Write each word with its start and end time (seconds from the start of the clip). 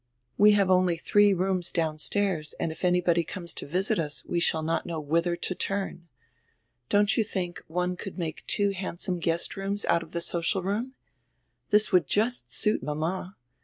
"We 0.35 0.53
have 0.53 0.71
only 0.71 0.97
diree 0.97 1.31
rooms 1.37 1.71
downstairs 1.71 2.53
and 2.59 2.71
if 2.71 2.83
anybody 2.83 3.23
conies 3.23 3.53
to 3.53 3.67
visit 3.67 3.99
us 3.99 4.25
we 4.25 4.39
shall 4.39 4.63
not 4.63 4.83
know 4.83 4.99
whither 4.99 5.35
to 5.35 5.53
turn. 5.53 6.07
Don't 6.89 7.15
you 7.15 7.23
diink 7.23 7.59
one 7.67 7.95
could 7.95 8.17
make 8.17 8.43
two 8.47 8.71
handsome 8.71 9.19
guest 9.19 9.55
rooms 9.55 9.85
out 9.85 10.01
of 10.01 10.09
die 10.09 10.17
social 10.19 10.63
room? 10.63 10.95
This 11.69 11.91
would 11.91 12.07
just 12.07 12.51
suit 12.51 12.81
mama. 12.81 13.37